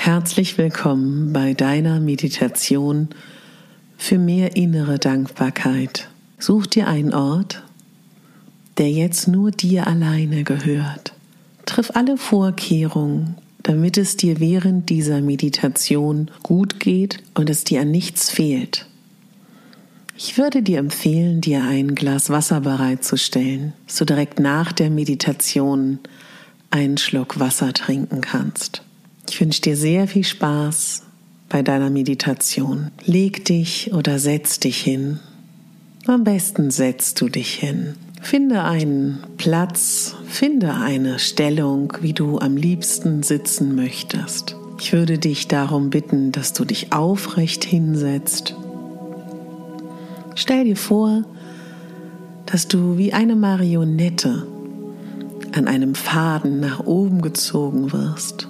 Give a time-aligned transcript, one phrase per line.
[0.00, 3.08] Herzlich willkommen bei deiner Meditation
[3.98, 6.08] für mehr innere Dankbarkeit.
[6.38, 7.64] Such dir einen Ort,
[8.78, 11.14] der jetzt nur dir alleine gehört.
[11.66, 13.34] Triff alle Vorkehrungen,
[13.64, 18.86] damit es dir während dieser Meditation gut geht und es dir an nichts fehlt.
[20.16, 25.98] Ich würde dir empfehlen, dir ein Glas Wasser bereitzustellen, so direkt nach der Meditation
[26.70, 28.82] einen Schluck Wasser trinken kannst.
[29.30, 31.02] Ich wünsche dir sehr viel Spaß
[31.48, 32.90] bei deiner Meditation.
[33.04, 35.20] Leg dich oder setz dich hin.
[36.06, 37.94] Am besten setzt du dich hin.
[38.22, 44.56] Finde einen Platz, finde eine Stellung, wie du am liebsten sitzen möchtest.
[44.80, 48.56] Ich würde dich darum bitten, dass du dich aufrecht hinsetzt.
[50.34, 51.24] Stell dir vor,
[52.46, 54.46] dass du wie eine Marionette
[55.52, 58.48] an einem Faden nach oben gezogen wirst.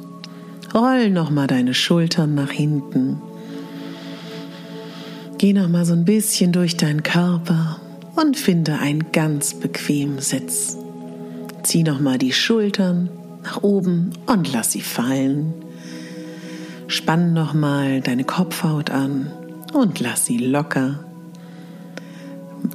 [0.74, 3.20] Roll nochmal deine Schultern nach hinten.
[5.38, 7.80] Geh nochmal so ein bisschen durch deinen Körper
[8.16, 10.76] und finde einen ganz bequemen Sitz.
[11.62, 13.08] Zieh nochmal die Schultern
[13.44, 15.54] nach oben und lass sie fallen.
[16.86, 19.32] Spann nochmal deine Kopfhaut an
[19.72, 21.04] und lass sie locker.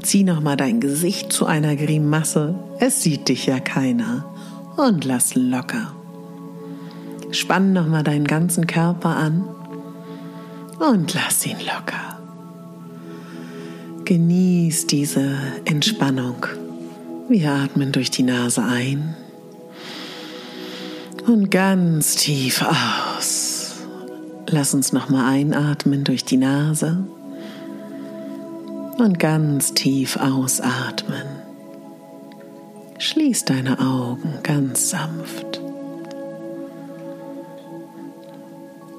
[0.02, 2.56] Zieh nochmal dein Gesicht zu einer Grimasse.
[2.80, 4.26] Es sieht dich ja keiner.
[4.78, 5.94] Und lass locker.
[7.34, 9.44] Spann nochmal deinen ganzen Körper an
[10.80, 12.20] und lass ihn locker.
[14.06, 16.46] Genieß diese Entspannung.
[17.30, 19.16] Wir atmen durch die Nase ein
[21.26, 23.78] und ganz tief aus.
[24.50, 26.98] Lass uns nochmal einatmen durch die Nase
[28.98, 31.26] und ganz tief ausatmen.
[33.00, 35.53] Schließ deine Augen ganz sanft.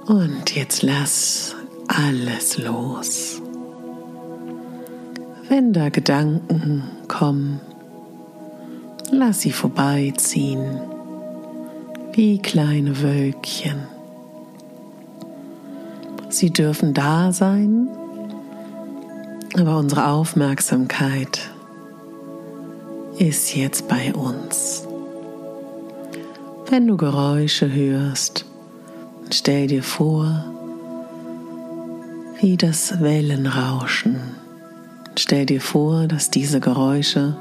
[0.06, 1.56] Und jetzt lass
[1.88, 3.40] alles los.
[5.48, 7.60] Wenn da Gedanken kommen,
[9.10, 10.80] lass sie vorbeiziehen
[12.12, 13.86] wie kleine Wölkchen.
[16.28, 17.88] Sie dürfen da sein,
[19.56, 21.48] aber unsere Aufmerksamkeit
[23.18, 24.86] ist jetzt bei uns.
[26.68, 28.44] Wenn du Geräusche hörst,
[29.36, 30.44] Stell dir vor,
[32.40, 34.20] wie das Wellenrauschen.
[35.18, 37.36] Stell dir vor, dass diese Geräusche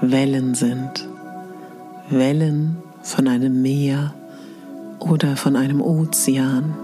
[0.00, 1.08] Wellen sind.
[2.08, 4.12] Wellen von einem Meer
[4.98, 6.74] oder von einem Ozean.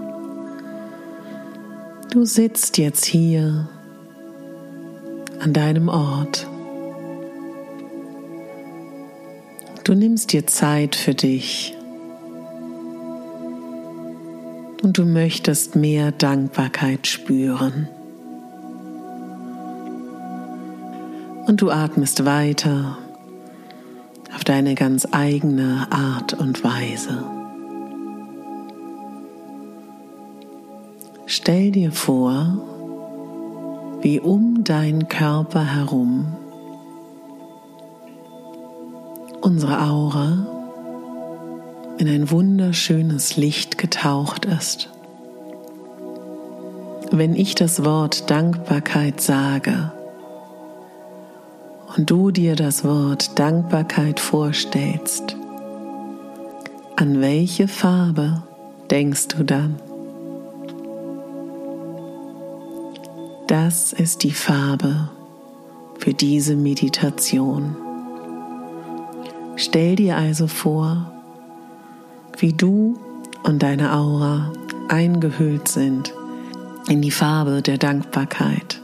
[2.09, 3.67] Du sitzt jetzt hier
[5.41, 6.47] an deinem Ort.
[9.83, 11.76] Du nimmst dir Zeit für dich
[14.83, 17.87] und du möchtest mehr Dankbarkeit spüren.
[21.47, 22.97] Und du atmest weiter
[24.35, 27.23] auf deine ganz eigene Art und Weise.
[31.25, 32.63] Stell dir vor,
[34.01, 36.35] wie um deinen Körper herum
[39.41, 40.56] unsere Aura
[41.97, 44.89] in ein wunderschönes Licht getaucht ist.
[47.11, 49.91] Wenn ich das Wort Dankbarkeit sage
[51.95, 55.35] und du dir das Wort Dankbarkeit vorstellst,
[56.95, 58.43] an welche Farbe
[58.91, 59.75] denkst du dann?
[63.47, 65.09] Das ist die Farbe
[65.99, 67.75] für diese Meditation.
[69.55, 71.16] Stell dir also vor,
[72.39, 72.97] wie du
[73.43, 74.51] und deine Aura
[74.89, 76.13] eingehüllt sind
[76.87, 78.81] in die Farbe der Dankbarkeit.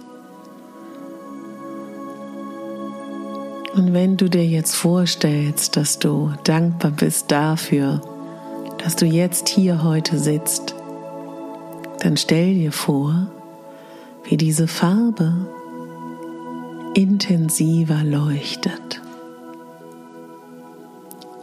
[3.75, 8.01] Und wenn du dir jetzt vorstellst, dass du dankbar bist dafür,
[8.77, 10.75] dass du jetzt hier heute sitzt,
[12.01, 13.27] dann stell dir vor,
[14.25, 15.33] wie diese Farbe
[16.93, 19.02] intensiver leuchtet.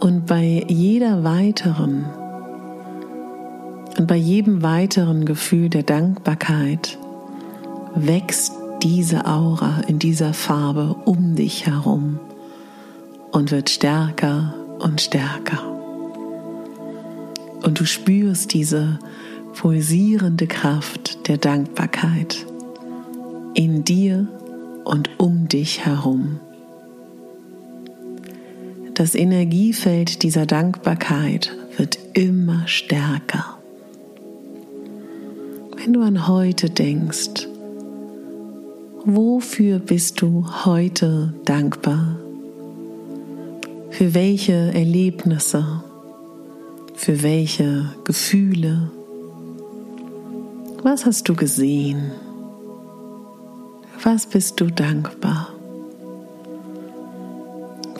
[0.00, 2.06] Und bei jeder weiteren
[3.98, 6.98] Und bei jedem weiteren Gefühl der Dankbarkeit
[7.94, 8.52] wächst
[8.82, 12.18] diese Aura in dieser Farbe um dich herum
[13.30, 15.62] und wird stärker und stärker.
[17.62, 18.98] Und du spürst diese
[19.54, 22.46] pulsierende Kraft der Dankbarkeit
[23.52, 24.26] in dir
[24.84, 26.40] und um dich herum.
[29.00, 33.58] Das Energiefeld dieser Dankbarkeit wird immer stärker.
[35.74, 37.48] Wenn du an heute denkst,
[39.06, 42.18] wofür bist du heute dankbar?
[43.88, 45.82] Für welche Erlebnisse?
[46.94, 48.90] Für welche Gefühle?
[50.82, 52.10] Was hast du gesehen?
[54.02, 55.54] Was bist du dankbar?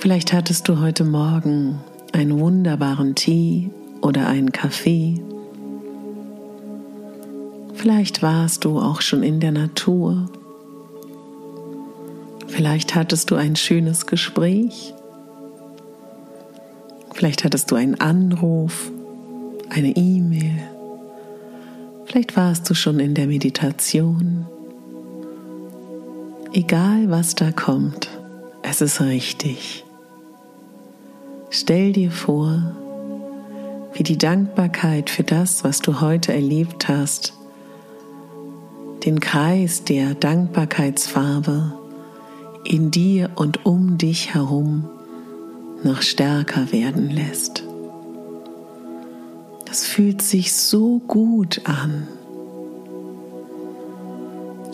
[0.01, 1.79] Vielleicht hattest du heute Morgen
[2.13, 3.71] einen wunderbaren Tee
[4.01, 5.23] oder einen Kaffee
[7.81, 10.27] Vielleicht warst du auch schon in der Natur.
[12.47, 14.93] Vielleicht hattest du ein schönes Gespräch.
[17.15, 18.93] Vielleicht hattest du einen Anruf,
[19.71, 20.59] eine E-Mail.
[22.05, 24.47] Vielleicht warst du schon in der Meditation.
[26.53, 28.11] Egal was da kommt,
[28.61, 29.87] es ist richtig.
[31.53, 32.63] Stell dir vor,
[33.93, 37.35] wie die Dankbarkeit für das, was du heute erlebt hast,
[39.05, 41.73] den Kreis der Dankbarkeitsfarbe
[42.65, 44.89] in dir und um dich herum
[45.83, 47.65] noch stärker werden lässt.
[49.65, 52.07] Das fühlt sich so gut an.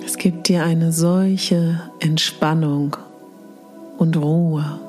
[0.05, 2.99] Es gibt dir eine solche Entspannung
[3.97, 4.86] und Ruhe.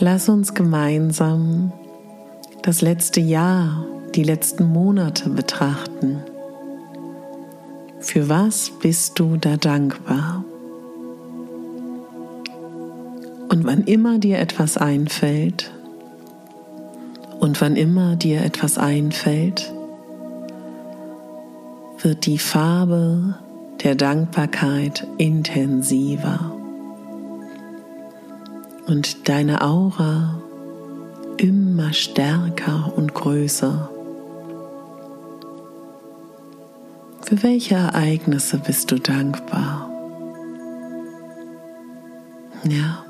[0.00, 1.72] Lass uns gemeinsam
[2.62, 3.84] das letzte Jahr,
[4.14, 6.22] die letzten Monate betrachten.
[7.98, 10.44] Für was bist du da dankbar?
[13.48, 15.72] Und wann immer dir etwas einfällt,
[17.40, 19.72] und wann immer dir etwas einfällt,
[21.98, 23.36] wird die Farbe
[23.82, 26.57] der Dankbarkeit intensiver
[28.88, 30.42] und deine Aura
[31.36, 33.90] immer stärker und größer.
[37.22, 39.90] Für welche Ereignisse bist du dankbar?
[42.64, 43.04] Ja.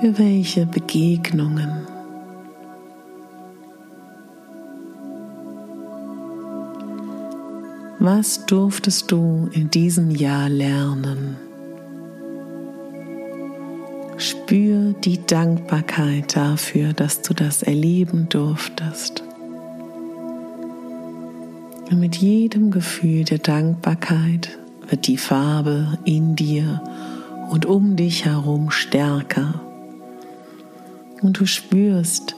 [0.00, 1.86] Für welche Begegnungen?
[7.98, 11.45] Was durftest du in diesem Jahr lernen?
[14.26, 19.22] Spür die Dankbarkeit dafür, dass du das erleben durftest.
[21.88, 24.58] Und mit jedem Gefühl der Dankbarkeit
[24.88, 26.82] wird die Farbe in dir
[27.50, 29.60] und um dich herum stärker.
[31.22, 32.34] Und du spürst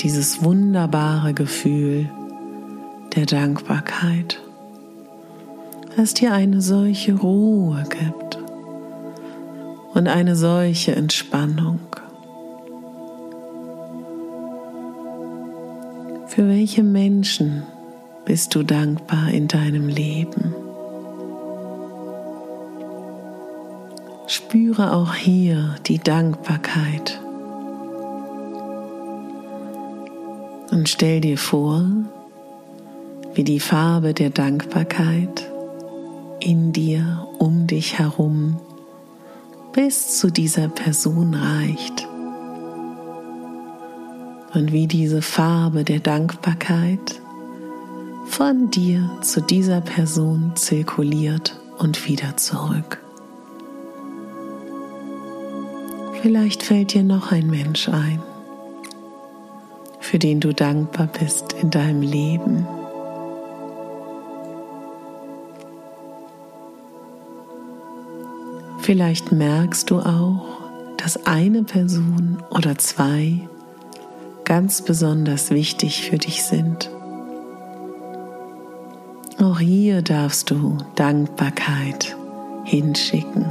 [0.00, 2.10] dieses wunderbare Gefühl
[3.14, 4.40] der Dankbarkeit,
[5.96, 8.27] das dir eine solche Ruhe gibt
[9.98, 11.80] und eine solche Entspannung.
[16.28, 17.64] Für welche Menschen
[18.24, 20.54] bist du dankbar in deinem Leben.
[24.28, 27.20] Spüre auch hier die Dankbarkeit.
[30.70, 31.82] Und stell dir vor,
[33.34, 35.50] wie die Farbe der Dankbarkeit
[36.38, 38.60] in dir, um dich herum,
[39.78, 42.08] bis zu dieser Person reicht.
[44.52, 47.20] Und wie diese Farbe der Dankbarkeit
[48.26, 53.00] von dir zu dieser Person zirkuliert und wieder zurück.
[56.22, 58.20] Vielleicht fällt dir noch ein Mensch ein,
[60.00, 62.66] für den du dankbar bist in deinem Leben.
[68.88, 70.62] Vielleicht merkst du auch,
[70.96, 73.46] dass eine Person oder zwei
[74.46, 76.90] ganz besonders wichtig für dich sind.
[79.38, 82.16] Auch hier darfst du Dankbarkeit
[82.64, 83.44] hinschicken.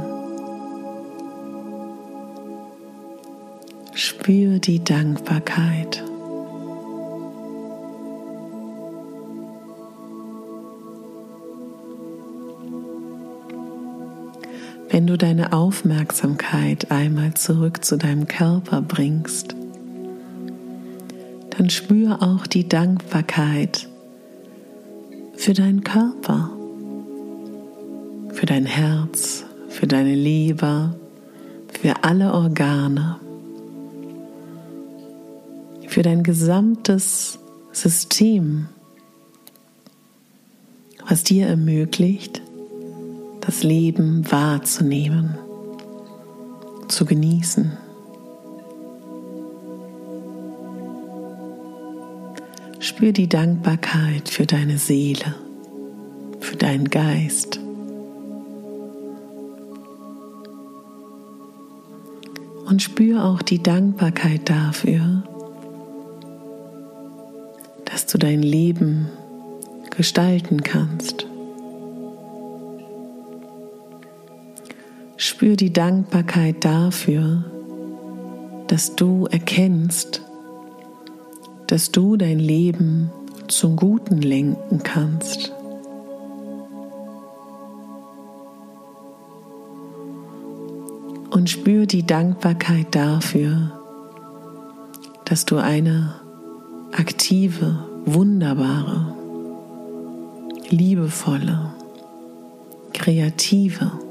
[3.94, 6.02] Spür die Dankbarkeit.
[14.98, 19.54] Wenn du deine Aufmerksamkeit einmal zurück zu deinem Körper bringst,
[21.50, 23.88] dann spür auch die Dankbarkeit
[25.36, 26.50] für deinen Körper,
[28.32, 30.96] für dein Herz, für deine Leber,
[31.80, 33.20] für alle Organe,
[35.86, 37.38] für dein gesamtes
[37.70, 38.66] System,
[41.08, 42.42] was dir ermöglicht,
[43.48, 45.38] das Leben wahrzunehmen,
[46.86, 47.72] zu genießen.
[52.78, 55.34] Spür die Dankbarkeit für deine Seele,
[56.40, 57.58] für deinen Geist.
[62.66, 65.22] Und spür auch die Dankbarkeit dafür,
[67.86, 69.08] dass du dein Leben
[69.96, 71.26] gestalten kannst.
[75.38, 77.44] Spür die Dankbarkeit dafür,
[78.66, 80.20] dass du erkennst,
[81.68, 83.12] dass du dein Leben
[83.46, 85.52] zum Guten lenken kannst.
[91.30, 93.78] Und spür die Dankbarkeit dafür,
[95.24, 96.16] dass du eine
[96.90, 99.14] aktive, wunderbare,
[100.68, 101.74] liebevolle,
[102.92, 104.07] kreative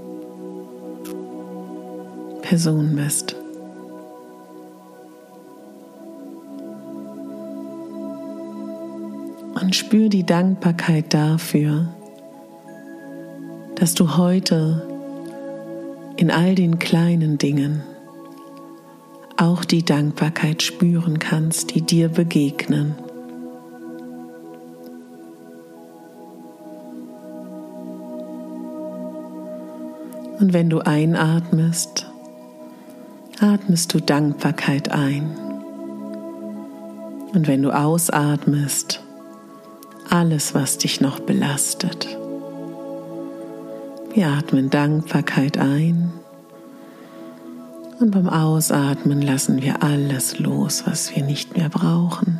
[2.48, 3.36] Person bist.
[9.62, 11.90] Und spür die Dankbarkeit dafür,
[13.76, 14.88] dass du heute
[16.16, 17.82] in all den kleinen Dingen
[19.36, 22.96] auch die Dankbarkeit spüren kannst, die dir begegnen.
[30.40, 32.07] Und wenn du einatmest,
[33.40, 35.36] atmest du Dankbarkeit ein.
[37.34, 39.04] Und wenn du ausatmest,
[40.10, 42.08] alles, was dich noch belastet.
[44.14, 46.12] Wir atmen Dankbarkeit ein
[48.00, 52.40] und beim Ausatmen lassen wir alles los, was wir nicht mehr brauchen.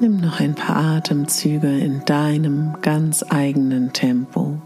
[0.00, 4.58] Nimm noch ein paar Atemzüge in deinem ganz eigenen Tempo.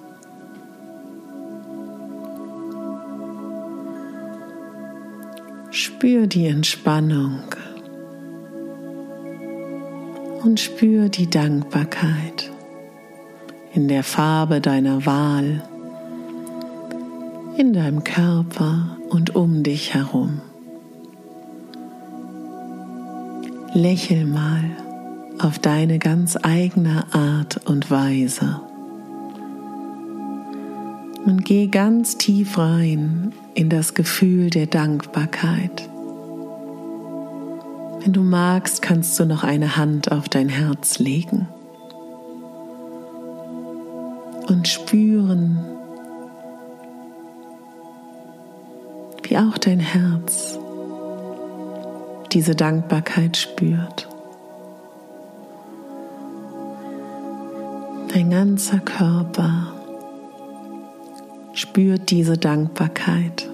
[5.75, 7.41] Spür die Entspannung
[10.45, 12.53] und spür die Dankbarkeit
[13.73, 15.65] in der Farbe deiner Wahl,
[17.57, 20.41] in deinem Körper und um dich herum.
[23.73, 24.63] Lächel mal
[25.41, 28.61] auf deine ganz eigene Art und Weise.
[31.27, 35.89] Und geh ganz tief rein in das Gefühl der Dankbarkeit.
[38.01, 41.49] Wenn du magst, kannst du noch eine Hand auf dein Herz legen
[44.49, 45.65] und spüren,
[49.23, 50.59] wie auch dein Herz
[52.33, 54.09] diese Dankbarkeit spürt.
[58.13, 59.74] Dein ganzer Körper
[61.65, 63.49] spürt diese Dankbarkeit.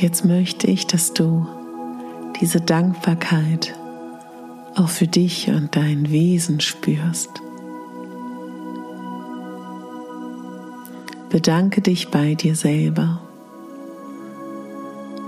[0.00, 1.46] Jetzt möchte ich, dass du
[2.40, 3.74] diese Dankbarkeit
[4.74, 7.28] auch für dich und dein Wesen spürst.
[11.28, 13.20] Bedanke dich bei dir selber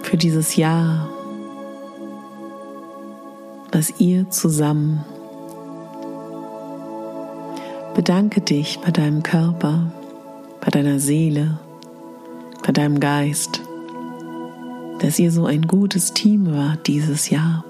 [0.00, 1.10] für dieses Jahr,
[3.70, 5.04] was ihr zusammen.
[8.00, 9.92] Bedanke dich bei deinem Körper,
[10.62, 11.58] bei deiner Seele,
[12.64, 13.60] bei deinem Geist
[15.00, 17.64] dass ihr so ein gutes Team wart dieses Jahr.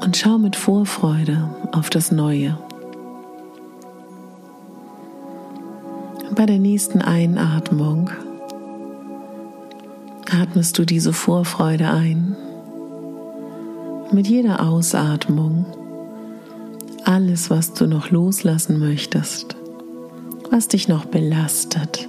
[0.00, 2.56] Und schau mit Vorfreude auf das Neue.
[6.34, 8.10] Bei der nächsten Einatmung
[10.30, 12.36] atmest du diese Vorfreude ein.
[14.12, 15.66] Mit jeder Ausatmung
[17.10, 19.56] alles, was du noch loslassen möchtest,
[20.50, 22.08] was dich noch belastet,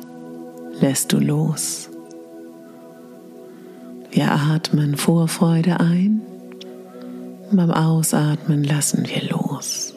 [0.80, 1.90] lässt du los.
[4.12, 6.22] Wir atmen Vorfreude ein
[7.52, 9.94] beim Ausatmen lassen wir los.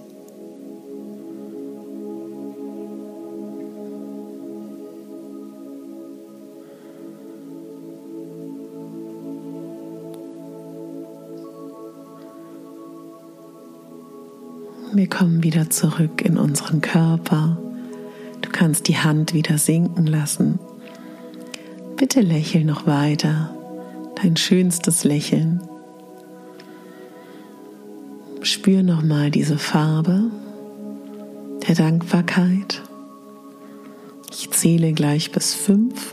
[15.16, 17.56] Kommen wieder zurück in unseren Körper.
[18.42, 20.58] Du kannst die Hand wieder sinken lassen.
[21.96, 23.54] Bitte lächel noch weiter,
[24.20, 25.62] dein schönstes Lächeln.
[28.42, 30.32] Spür nochmal diese Farbe
[31.68, 32.82] der Dankbarkeit.
[34.32, 36.12] Ich zähle gleich bis fünf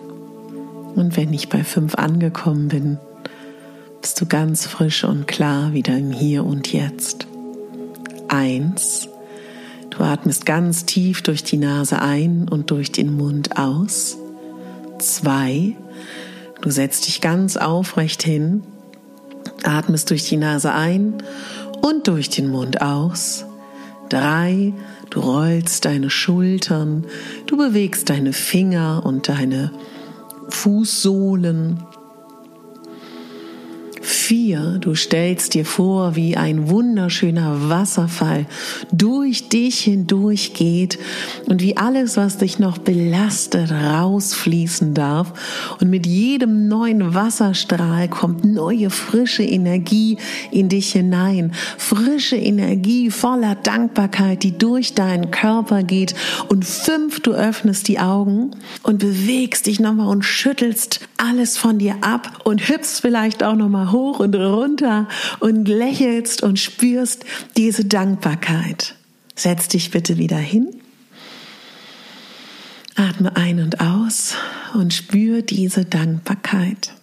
[0.93, 3.00] und wenn ich bei fünf angekommen bin,
[4.00, 7.30] bist du ganz frisch und klar wieder im Hier und Jetzt.
[8.31, 9.09] Eins.
[9.89, 14.17] Du atmest ganz tief durch die Nase ein und durch den Mund aus.
[15.00, 15.75] Zwei.
[16.61, 18.63] Du setzt dich ganz aufrecht hin,
[19.63, 21.15] atmest durch die Nase ein
[21.81, 23.45] und durch den Mund aus.
[24.07, 24.73] Drei.
[25.09, 27.05] Du rollst deine Schultern,
[27.45, 29.71] du bewegst deine Finger und deine
[30.47, 31.83] Fußsohlen
[34.31, 38.45] Vier, du stellst dir vor, wie ein wunderschöner Wasserfall
[38.89, 40.97] durch dich hindurch geht
[41.47, 45.33] und wie alles, was dich noch belastet, rausfließen darf.
[45.81, 50.17] Und mit jedem neuen Wasserstrahl kommt neue, frische Energie
[50.50, 51.51] in dich hinein.
[51.77, 56.15] Frische Energie voller Dankbarkeit, die durch deinen Körper geht.
[56.47, 58.51] Und fünf, du öffnest die Augen
[58.83, 63.91] und bewegst dich nochmal und schüttelst alles von dir ab und hüpfst vielleicht auch nochmal
[63.91, 65.08] hoch und runter
[65.40, 67.25] und lächelst und spürst
[67.58, 68.96] diese Dankbarkeit.
[69.36, 70.68] Setz dich bitte wieder hin.
[72.96, 74.36] Atme ein und aus
[74.74, 76.94] und spür diese Dankbarkeit.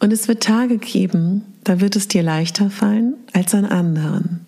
[0.00, 4.46] Und es wird Tage geben, da wird es dir leichter fallen als an anderen.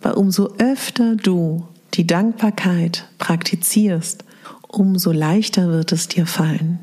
[0.00, 4.24] Weil umso öfter du die Dankbarkeit praktizierst,
[4.68, 6.80] umso leichter wird es dir fallen.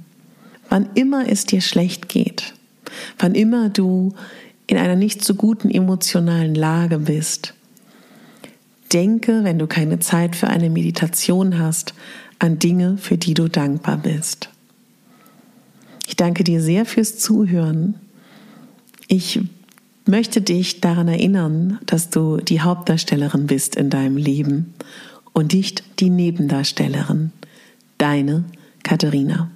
[0.69, 2.53] Wann immer es dir schlecht geht,
[3.19, 4.13] Wann immer du
[4.67, 7.53] in einer nicht so guten emotionalen Lage bist,
[8.93, 11.93] denke, wenn du keine Zeit für eine Meditation hast,
[12.39, 14.49] an Dinge, für die du dankbar bist.
[16.07, 17.95] Ich danke dir sehr fürs Zuhören.
[19.07, 19.39] Ich
[20.05, 24.73] möchte dich daran erinnern, dass du die Hauptdarstellerin bist in deinem Leben
[25.31, 27.31] und nicht die Nebendarstellerin.
[27.97, 28.43] Deine
[28.83, 29.49] Katharina.